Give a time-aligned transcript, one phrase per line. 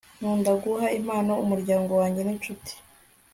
[0.19, 2.71] nkunda guha impano umuryango wanjye n'inshuti